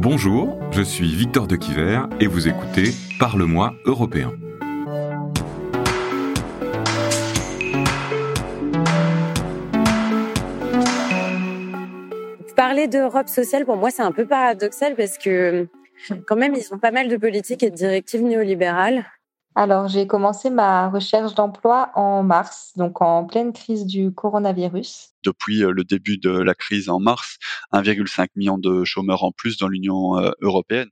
[0.00, 4.32] Bonjour, je suis Victor de Quiver et vous écoutez Parle-moi européen.
[12.54, 15.66] Parler d'Europe sociale, pour moi, c'est un peu paradoxal parce que
[16.28, 19.04] quand même, ils ont pas mal de politiques et de directives néolibérales.
[19.58, 25.14] Alors, j'ai commencé ma recherche d'emploi en mars, donc en pleine crise du coronavirus.
[25.24, 27.38] Depuis euh, le début de la crise en mars,
[27.72, 30.90] 1,5 million de chômeurs en plus dans l'Union euh, européenne.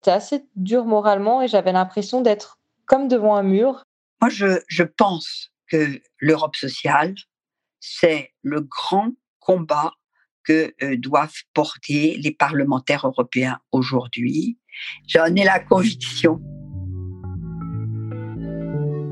[0.00, 3.84] C'était assez dur moralement et j'avais l'impression d'être comme devant un mur.
[4.20, 7.14] Moi, je, je pense que l'Europe sociale,
[7.78, 9.92] c'est le grand combat
[10.42, 14.58] que euh, doivent porter les parlementaires européens aujourd'hui.
[15.06, 16.40] J'en ai la conviction.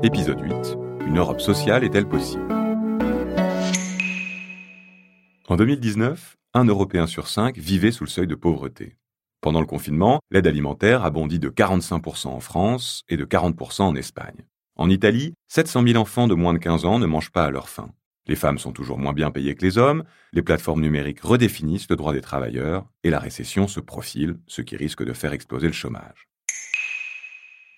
[0.03, 0.77] Épisode 8.
[1.07, 2.53] Une Europe sociale est-elle possible?
[5.47, 8.95] En 2019, un Européen sur cinq vivait sous le seuil de pauvreté.
[9.41, 13.95] Pendant le confinement, l'aide alimentaire a bondi de 45% en France et de 40% en
[13.95, 14.45] Espagne.
[14.75, 17.67] En Italie, 700 000 enfants de moins de 15 ans ne mangent pas à leur
[17.67, 17.89] faim.
[18.27, 21.95] Les femmes sont toujours moins bien payées que les hommes, les plateformes numériques redéfinissent le
[21.95, 25.73] droit des travailleurs et la récession se profile, ce qui risque de faire exploser le
[25.73, 26.27] chômage.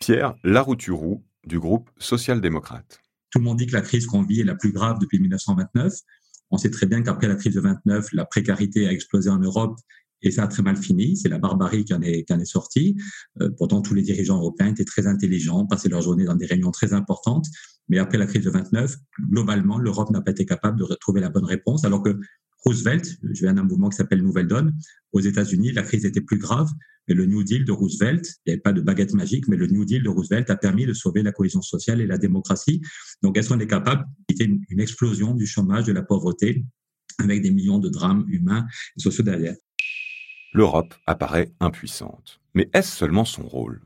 [0.01, 2.99] Pierre Larouturou du groupe social-démocrate.
[3.31, 5.93] Tout le monde dit que la crise qu'on vit est la plus grave depuis 1929.
[6.51, 9.79] On sait très bien qu'après la crise de 29, la précarité a explosé en Europe
[10.21, 11.15] et ça a très mal fini.
[11.15, 12.97] C'est la barbarie qui en est, sortie.
[13.41, 16.71] Euh, pourtant, tous les dirigeants européens étaient très intelligents, passaient leur journée dans des réunions
[16.71, 17.45] très importantes.
[17.87, 18.95] Mais après la crise de 29,
[19.29, 22.19] globalement, l'Europe n'a pas été capable de retrouver la bonne réponse, alors que
[22.65, 24.77] Roosevelt, je viens d'un mouvement qui s'appelle Nouvelle Donne,
[25.13, 26.69] aux États-Unis, la crise était plus grave,
[27.07, 29.67] mais le New Deal de Roosevelt, il n'y avait pas de baguette magique, mais le
[29.67, 32.81] New Deal de Roosevelt a permis de sauver la cohésion sociale et la démocratie.
[33.23, 36.65] Donc, est-ce qu'on est capable d'éviter une explosion du chômage, de la pauvreté,
[37.17, 39.55] avec des millions de drames humains et sociaux derrière?
[40.53, 42.39] L'Europe apparaît impuissante.
[42.53, 43.81] Mais est-ce seulement son rôle?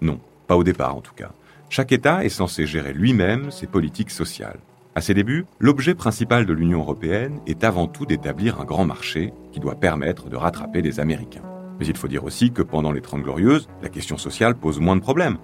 [0.00, 1.34] Non, pas au départ en tout cas.
[1.68, 4.60] Chaque État est censé gérer lui-même ses politiques sociales.
[4.96, 9.32] À ses débuts, l'objet principal de l'Union européenne est avant tout d'établir un grand marché
[9.52, 11.44] qui doit permettre de rattraper les Américains.
[11.78, 14.96] Mais il faut dire aussi que pendant les Trente Glorieuses, la question sociale pose moins
[14.96, 15.38] de problèmes.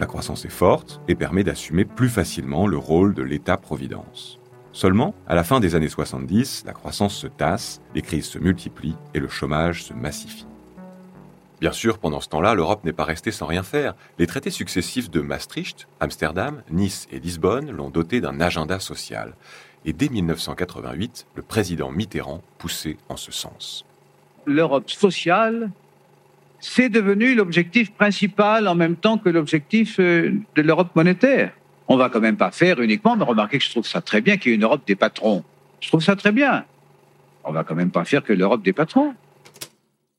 [0.00, 4.40] La croissance est forte et permet d'assumer plus facilement le rôle de l'État-providence.
[4.72, 8.96] Seulement, à la fin des années 70, la croissance se tasse, les crises se multiplient
[9.12, 10.46] et le chômage se massifie.
[11.60, 13.94] Bien sûr, pendant ce temps-là, l'Europe n'est pas restée sans rien faire.
[14.18, 19.34] Les traités successifs de Maastricht, Amsterdam, Nice et Lisbonne l'ont doté d'un agenda social.
[19.84, 23.84] Et dès 1988, le président Mitterrand poussait en ce sens.
[24.46, 25.70] L'Europe sociale,
[26.60, 31.52] c'est devenu l'objectif principal en même temps que l'objectif euh, de l'Europe monétaire.
[31.88, 34.38] On va quand même pas faire uniquement, mais remarquez que je trouve ça très bien
[34.38, 35.44] qu'il y ait une Europe des patrons.
[35.80, 36.64] Je trouve ça très bien.
[37.44, 39.14] On va quand même pas faire que l'Europe des patrons.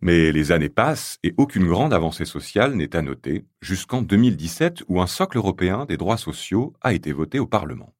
[0.01, 5.01] Mais les années passent et aucune grande avancée sociale n'est à noter jusqu'en 2017 où
[5.01, 7.93] un socle européen des droits sociaux a été voté au Parlement.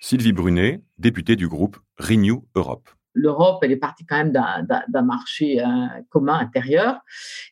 [0.00, 2.88] Sylvie Brunet, députée du groupe Renew Europe.
[3.12, 5.66] L'Europe, elle est partie quand même d'un marché euh,
[6.08, 7.00] commun intérieur.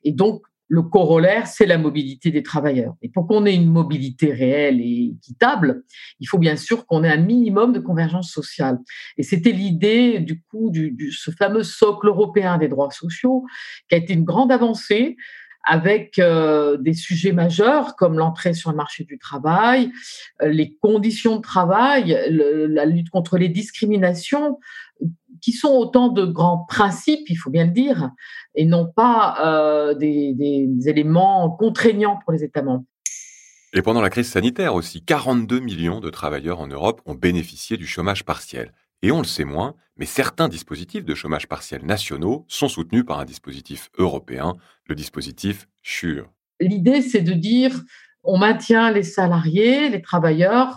[0.04, 2.95] Et donc, le corollaire, c'est la mobilité des travailleurs.
[3.01, 5.83] Et pour qu'on ait une mobilité réelle et équitable,
[6.21, 8.79] il faut bien sûr qu'on ait un minimum de convergence sociale.
[9.17, 13.47] Et c'était l'idée, du coup, du, ce fameux socle européen des droits sociaux,
[13.89, 15.17] qui a été une grande avancée
[15.65, 19.91] avec euh, des sujets majeurs comme l'entrée sur le marché du travail,
[20.43, 24.59] euh, les conditions de travail, la lutte contre les discriminations,
[25.41, 28.10] qui sont autant de grands principes, il faut bien le dire,
[28.54, 32.84] et non pas euh, des, éléments contraignants pour les États membres.
[33.75, 37.87] Et pendant la crise sanitaire aussi, 42 millions de travailleurs en Europe ont bénéficié du
[37.87, 38.72] chômage partiel.
[39.03, 43.20] Et on le sait moins, mais certains dispositifs de chômage partiel nationaux sont soutenus par
[43.20, 44.55] un dispositif européen,
[44.87, 46.31] le dispositif SURE.
[46.60, 47.84] L'idée, c'est de dire
[48.25, 50.77] on maintient les salariés, les travailleurs.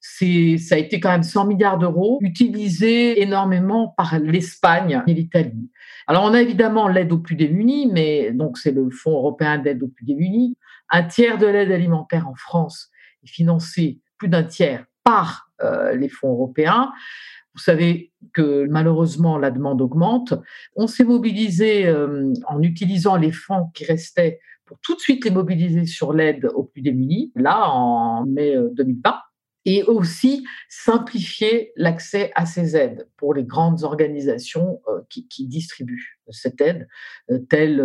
[0.00, 5.70] C'est, ça a été quand même 100 milliards d'euros utilisés énormément par l'Espagne et l'Italie.
[6.06, 9.82] Alors, on a évidemment l'aide aux plus démunis, mais donc c'est le Fonds européen d'aide
[9.82, 10.56] aux plus démunis.
[10.90, 12.90] Un tiers de l'aide alimentaire en France
[13.24, 16.92] est financé, plus d'un tiers, par euh, les fonds européens.
[17.54, 20.34] Vous savez que malheureusement la demande augmente.
[20.76, 24.38] On s'est mobilisé euh, en utilisant les fonds qui restaient
[24.68, 29.10] pour tout de suite les mobiliser sur l'aide aux plus démunis, là en mai 2020
[29.10, 29.12] euh,
[29.64, 36.60] et aussi simplifier l'accès à ces aides pour les grandes organisations euh, qui, distribuent cette
[36.60, 36.88] aide,
[37.30, 37.78] euh, telles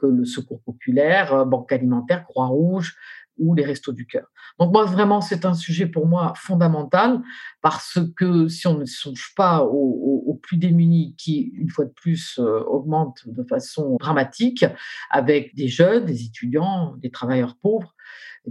[0.00, 2.96] que le Secours populaire, Banque alimentaire, Croix-Rouge,
[3.38, 4.26] ou les restos du cœur.
[4.58, 7.20] Donc moi, vraiment, c'est un sujet pour moi fondamental
[7.62, 12.38] parce que si on ne songe pas aux, plus démunis qui, une fois de plus,
[12.38, 14.64] euh, augmentent de façon dramatique
[15.10, 17.94] avec des jeunes, des étudiants, des travailleurs pauvres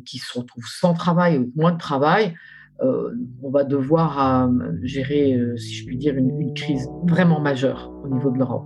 [0.06, 2.36] qui se retrouvent sans travail ou moins de travail,
[2.82, 3.12] euh,
[3.44, 4.50] on va devoir euh,
[4.82, 8.66] gérer, si je puis dire, une crise vraiment majeure au niveau de l'Europe.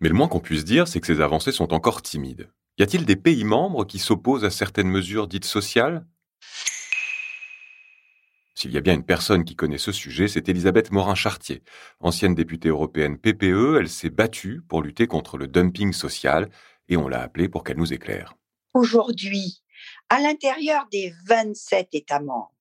[0.00, 2.48] Mais le moins qu'on puisse dire, c'est que ces avancées sont encore timides.
[2.80, 6.06] Y a-t-il des pays membres qui s'opposent à certaines mesures dites sociales?
[8.54, 11.62] S'il y a bien une personne qui connaît ce sujet, c'est Elisabeth Morin-Chartier.
[12.00, 16.48] Ancienne députée européenne PPE, elle s'est battue pour lutter contre le dumping social
[16.88, 18.34] et on l'a appelée pour qu'elle nous éclaire.
[18.72, 19.62] Aujourd'hui,
[20.08, 22.54] à l'intérieur des 27 États membres,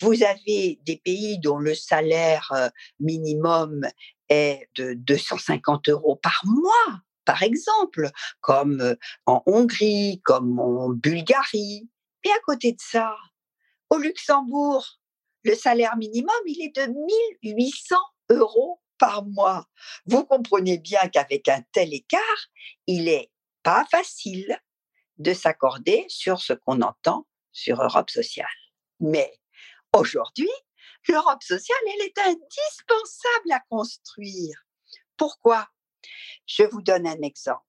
[0.00, 2.68] vous avez des pays dont le salaire euh,
[3.00, 3.84] minimum
[4.28, 8.10] est de 250 euros par mois par exemple,
[8.40, 8.96] comme
[9.26, 11.86] en Hongrie, comme en Bulgarie.
[12.24, 13.14] Et à côté de ça,
[13.90, 14.86] au Luxembourg,
[15.44, 16.90] le salaire minimum, il est de
[17.42, 17.96] 1800
[18.30, 19.66] euros par mois.
[20.06, 22.48] Vous comprenez bien qu'avec un tel écart,
[22.86, 23.30] il n'est
[23.62, 24.58] pas facile
[25.18, 28.46] de s'accorder sur ce qu'on entend sur Europe sociale.
[29.00, 29.38] Mais
[29.94, 30.50] aujourd'hui,
[31.06, 34.64] l'Europe sociale, elle est indispensable à construire.
[35.18, 35.68] Pourquoi?
[36.46, 37.62] Je vous donne un exemple.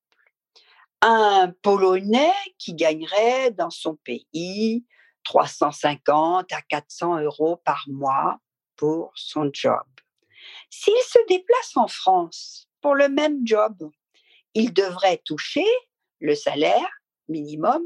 [1.02, 4.86] Un Polonais qui gagnerait dans son pays
[5.24, 8.40] 350 à 400 euros par mois
[8.76, 9.86] pour son job.
[10.70, 13.92] S'il se déplace en France pour le même job,
[14.54, 15.66] il devrait toucher
[16.20, 16.90] le salaire
[17.28, 17.84] minimum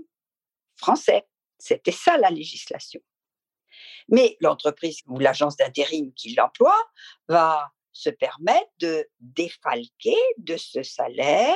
[0.76, 1.28] français.
[1.58, 3.02] C'était ça la législation.
[4.10, 6.78] Mais l'entreprise ou l'agence d'intérim qui l'emploie
[7.28, 11.56] va se permettre de défalquer de ce salaire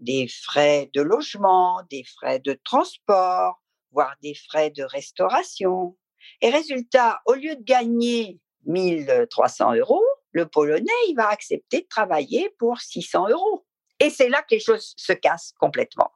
[0.00, 5.96] des frais de logement, des frais de transport, voire des frais de restauration.
[6.40, 12.50] Et résultat, au lieu de gagner 1300 euros, le Polonais, il va accepter de travailler
[12.58, 13.66] pour 600 euros.
[14.00, 16.10] Et c'est là que les choses se cassent complètement.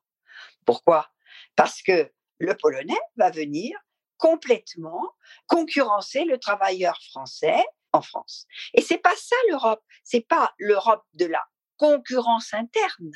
[0.64, 1.08] Pourquoi?
[1.54, 3.78] Parce que le Polonais va venir
[4.16, 5.12] complètement
[5.46, 8.46] concurrencer le travailleur français en France.
[8.74, 11.44] Et c'est pas ça l'Europe, c'est pas l'Europe de la
[11.76, 13.12] concurrence interne.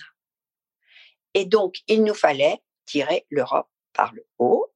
[1.35, 4.67] Et donc, il nous fallait tirer l'Europe par le haut.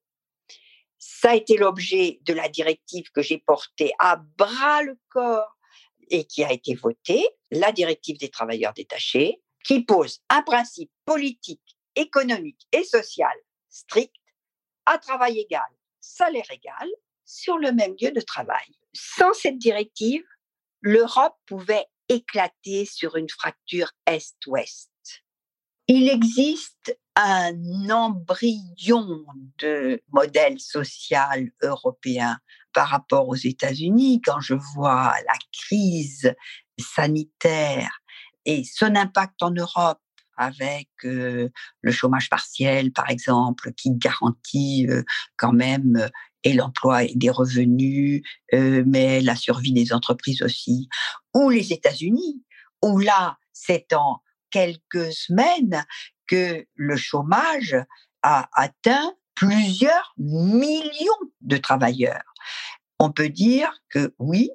[0.98, 5.56] Ça a été l'objet de la directive que j'ai portée à bras le corps
[6.08, 11.76] et qui a été votée, la directive des travailleurs détachés, qui pose un principe politique,
[11.96, 13.34] économique et social
[13.68, 14.14] strict
[14.86, 15.66] à travail égal,
[16.00, 16.88] salaire égal,
[17.24, 18.66] sur le même lieu de travail
[18.96, 20.24] sans cette directive,
[20.80, 24.90] l'Europe pouvait éclater sur une fracture Est-Ouest.
[25.88, 29.24] Il existe un embryon
[29.58, 32.38] de modèle social européen
[32.72, 36.34] par rapport aux États-Unis quand je vois la crise
[36.78, 37.90] sanitaire
[38.44, 40.00] et son impact en Europe
[40.36, 41.48] avec euh,
[41.80, 45.02] le chômage partiel, par exemple, qui garantit euh,
[45.36, 46.10] quand même
[46.46, 48.22] et l'emploi et des revenus,
[48.54, 50.88] euh, mais la survie des entreprises aussi,
[51.34, 52.40] ou les États-Unis,
[52.82, 55.84] où là, c'est en quelques semaines
[56.28, 57.76] que le chômage
[58.22, 62.32] a atteint plusieurs millions de travailleurs.
[63.00, 64.50] On peut dire que oui,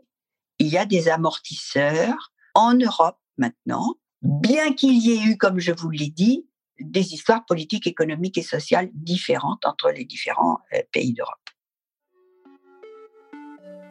[0.59, 5.73] il y a des amortisseurs en Europe maintenant, bien qu'il y ait eu, comme je
[5.73, 6.47] vous l'ai dit,
[6.79, 11.35] des histoires politiques, économiques et sociales différentes entre les différents euh, pays d'Europe.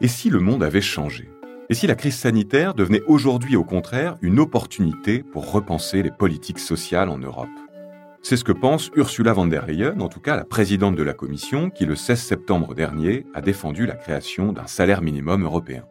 [0.03, 1.29] Et si le monde avait changé?
[1.69, 6.57] Et si la crise sanitaire devenait aujourd'hui au contraire une opportunité pour repenser les politiques
[6.57, 7.47] sociales en Europe?
[8.23, 11.13] C'est ce que pense Ursula von der Leyen, en tout cas la présidente de la
[11.13, 15.85] Commission, qui le 16 septembre dernier a défendu la création d'un salaire minimum européen.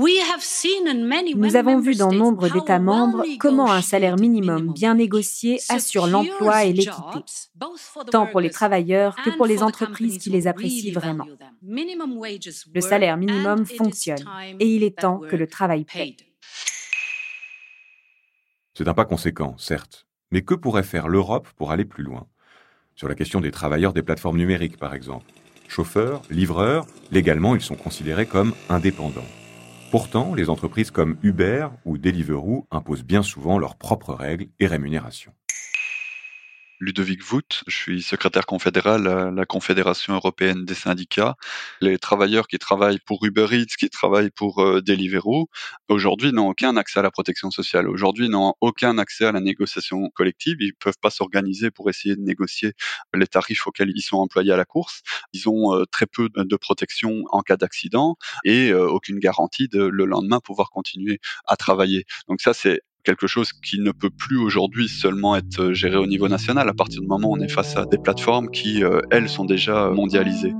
[0.00, 6.66] Nous avons vu dans nombre d'États membres comment un salaire minimum bien négocié assure l'emploi
[6.66, 7.18] et l'équité,
[8.12, 11.26] tant pour les travailleurs que pour les entreprises qui les apprécient vraiment.
[11.64, 14.24] Le salaire minimum fonctionne
[14.60, 16.16] et il est temps que le travail paye.
[18.74, 22.28] C'est un pas conséquent, certes, mais que pourrait faire l'Europe pour aller plus loin?
[22.94, 25.26] Sur la question des travailleurs des plateformes numériques, par exemple.
[25.66, 29.26] Chauffeurs, livreurs, légalement, ils sont considérés comme indépendants.
[29.90, 35.32] Pourtant, les entreprises comme Uber ou Deliveroo imposent bien souvent leurs propres règles et rémunérations.
[36.80, 41.34] Ludovic Vout, je suis secrétaire confédéral à la Confédération européenne des syndicats.
[41.80, 45.48] Les travailleurs qui travaillent pour Uber Eats, qui travaillent pour euh, Deliveroo,
[45.88, 47.88] aujourd'hui n'ont aucun accès à la protection sociale.
[47.88, 50.58] Aujourd'hui n'ont aucun accès à la négociation collective.
[50.60, 52.74] Ils peuvent pas s'organiser pour essayer de négocier
[53.12, 55.02] les tarifs auxquels ils sont employés à la course.
[55.32, 59.82] Ils ont euh, très peu de protection en cas d'accident et euh, aucune garantie de
[59.82, 62.04] le lendemain pouvoir continuer à travailler.
[62.28, 66.06] Donc ça, c'est quelque chose qui ne peut plus aujourd'hui seulement être euh, géré au
[66.06, 69.00] niveau national à partir du moment où on est face à des plateformes qui, euh,
[69.10, 70.52] elles, sont déjà mondialisées.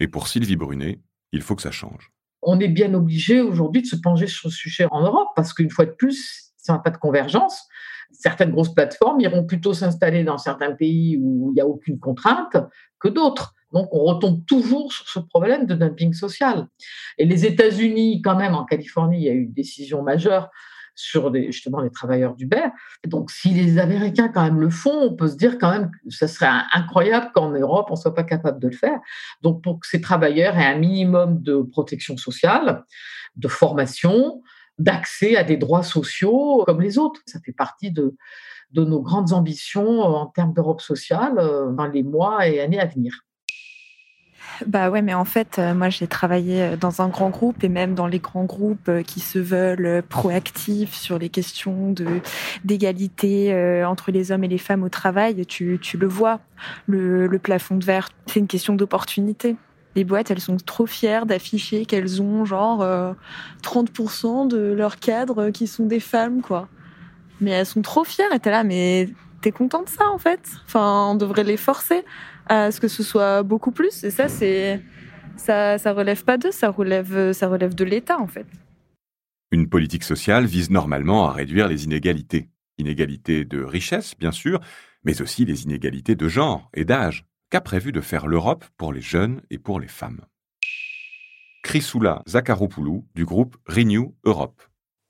[0.00, 0.98] Et pour Sylvie Brunet,
[1.32, 2.10] il faut que ça change.
[2.40, 5.70] On est bien obligé aujourd'hui de se pencher sur ce sujet en Europe parce qu'une
[5.70, 7.68] fois de plus, si on n'a pas de convergence,
[8.10, 12.56] certaines grosses plateformes iront plutôt s'installer dans certains pays où il n'y a aucune contrainte
[12.98, 13.52] que d'autres.
[13.74, 16.68] Donc, on retombe toujours sur ce problème de dumping social.
[17.18, 20.48] Et les États-Unis, quand même, en Californie, il y a eu une décision majeure
[20.94, 22.62] sur justement les travailleurs d'Uber.
[23.04, 25.98] Donc, si les Américains quand même le font, on peut se dire quand même que
[26.08, 28.98] ce serait incroyable qu'en Europe, on ne soit pas capable de le faire.
[29.42, 32.84] Donc, pour que ces travailleurs aient un minimum de protection sociale,
[33.34, 34.40] de formation,
[34.78, 37.20] d'accès à des droits sociaux comme les autres.
[37.26, 38.16] Ça fait partie de,
[38.72, 43.24] nos grandes ambitions en termes d'Europe sociale euh, dans les mois et années à venir.
[44.66, 47.68] Bah ouais, mais en fait, euh, moi j'ai travaillé euh, dans un grand groupe et
[47.68, 52.06] même dans les grands groupes euh, qui se veulent proactifs sur les questions de
[52.64, 55.44] d'égalité entre les hommes et les femmes au travail.
[55.46, 56.40] Tu, tu le vois,
[56.86, 59.56] le, plafond de verre, c'est une question d'opportunité.
[59.96, 62.84] Les boîtes, elles sont trop fières d'afficher qu'elles ont genre
[63.62, 66.68] 30% de leurs cadres qui sont des femmes, quoi.
[67.40, 69.08] Mais elles sont trop fières et t'es là, mais
[69.40, 70.40] t'es content de ça en fait?
[70.66, 72.04] Enfin, on devrait les forcer
[72.46, 74.04] à ce que ce soit beaucoup plus.
[74.04, 74.80] Et ça, c'est
[75.36, 78.46] ça, ça relève pas d'eux, ça relève, ça relève de l'État en fait.
[79.50, 82.48] Une politique sociale vise normalement à réduire les inégalités.
[82.78, 84.60] Inégalités de richesse, bien sûr,
[85.04, 87.24] mais aussi les inégalités de genre et d'âge.
[87.50, 90.22] Qu'a prévu de faire l'Europe pour les jeunes et pour les femmes?
[91.62, 94.60] Chrysoula Zakharopoulou du groupe Renew Europe.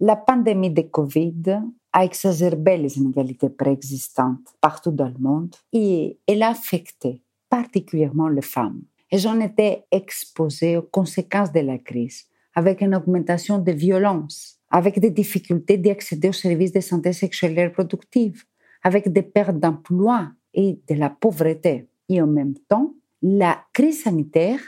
[0.00, 1.60] La pandémie de Covid
[1.92, 7.23] a exacerbé les inégalités préexistantes partout dans le monde et elle a affecté
[7.54, 8.82] particulièrement les femmes.
[9.12, 14.98] Elles ont été exposées aux conséquences de la crise, avec une augmentation des violences, avec
[14.98, 18.42] des difficultés d'accéder aux services de santé sexuelle et reproductive,
[18.82, 21.86] avec des pertes d'emploi et de la pauvreté.
[22.08, 22.92] Et en même temps,
[23.22, 24.60] la crise sanitaire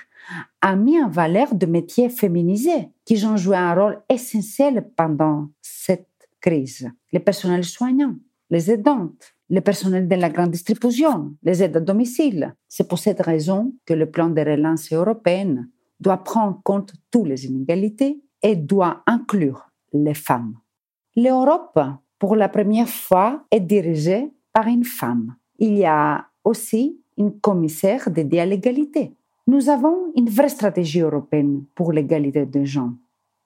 [0.61, 6.29] a mis en valeur des métiers féminisés qui ont joué un rôle essentiel pendant cette
[6.41, 6.89] crise.
[7.13, 8.15] Les personnels soignants,
[8.49, 12.55] les aidantes, le personnel de la grande distribution, les aides à domicile.
[12.69, 15.69] C'est pour cette raison que le plan de relance européenne
[16.01, 20.55] doit prendre en compte toutes les inégalités et doit inclure les femmes.
[21.15, 21.79] L'Europe,
[22.19, 25.37] pour la première fois, est dirigée par une femme.
[25.59, 29.15] Il y a aussi une commissaire dédiée à l'égalité.
[29.47, 32.93] Nous avons une vraie stratégie européenne pour l'égalité des gens.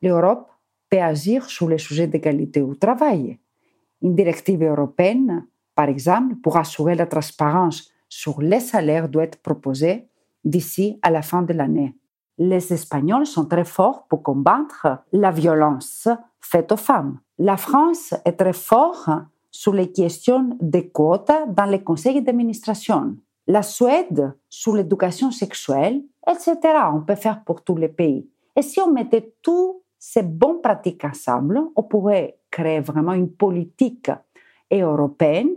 [0.03, 0.49] L'Europe
[0.89, 3.39] peut agir sur les sujets d'égalité au travail.
[4.03, 5.47] Une directive européenne
[5.81, 10.11] par exemple, pour assurer la transparence sur les salaires doit être proposée
[10.45, 11.97] d'ici à la fin de l'année.
[12.37, 16.07] Les Espagnols sont très forts pour combattre la violence
[16.43, 17.19] faite aux femmes.
[17.39, 19.09] La France est très forte
[19.51, 23.17] sur les questions des quotes dans les conseils d'administration.
[23.47, 26.59] La Suède sur l'éducation sexuelle, etc.
[26.93, 28.29] On peut faire pour tous les pays.
[28.55, 34.11] Et si on mettait toutes ces bonnes pratiques ensemble, on pourrait créer vraiment une politique
[34.71, 35.49] européenne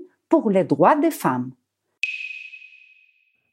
[0.42, 1.52] pour les droits des femmes.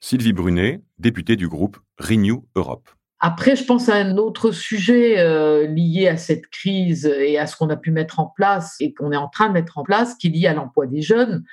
[0.00, 2.88] Sylvie Brunet, députée du groupe Renew Europe.
[3.18, 7.54] Après, je pense à un autre sujet euh, lié à cette crise et à ce
[7.54, 10.14] qu'on a pu mettre en place et qu'on est en train de mettre en place,
[10.14, 11.44] qui est lié à l'emploi des jeunes.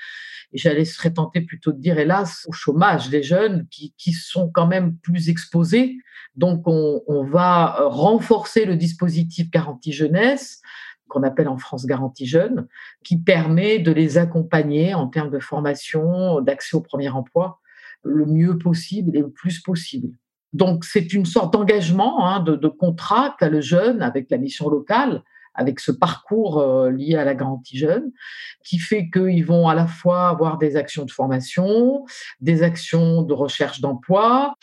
[0.53, 4.50] Et j'allais serais tenter plutôt de dire, hélas, au chômage des jeunes qui, qui sont
[4.50, 5.98] quand même plus exposés.
[6.38, 10.62] Donc, on, on va renforcer le dispositif garantie jeunesse
[11.07, 12.67] qu'on appelle en France Garantie Jeune,
[13.03, 17.59] qui permet de les accompagner en termes de formation, d'accès au premier emploi,
[18.03, 20.09] le mieux possible et le plus possible.
[20.53, 25.23] Donc c'est une sorte d'engagement, hein, de, contrat qu'a le jeune avec la mission locale,
[25.53, 28.11] avec ce parcours euh, lié à la garantie jeune,
[28.63, 32.05] qui fait qu'ils vont à la fois avoir des actions de formation,
[32.39, 34.55] des actions de recherche d'emploi.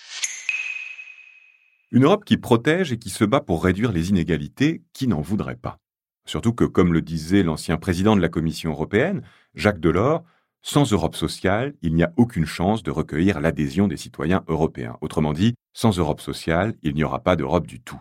[1.90, 5.56] Une Europe qui protège et qui se bat pour réduire les inégalités, qui n'en voudrait
[5.56, 5.78] pas
[6.26, 9.23] Surtout que, comme le disait l'ancien président de la Commission européenne,
[9.54, 10.25] Jacques Delors,
[10.62, 14.97] sans Europe sociale, il n'y a aucune chance de recueillir l'adhésion des citoyens européens.
[15.02, 18.00] Autrement dit, sans Europe sociale, il n'y aura pas d'Europe du tout.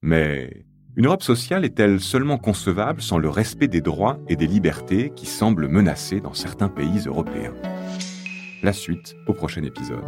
[0.00, 0.64] Mais
[0.96, 5.26] Une Europe sociale est-elle seulement concevable sans le respect des droits et des libertés qui
[5.26, 7.52] semblent menacés dans certains pays européens?
[8.62, 10.04] La suite au prochain épisode.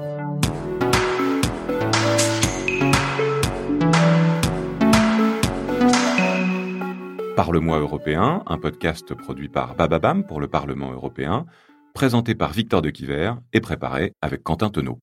[7.37, 11.45] Parle-moi européen, un podcast produit par Bababam pour le Parlement européen,
[11.93, 14.99] présenté par Victor de Quiver et préparé avec Quentin Tenot.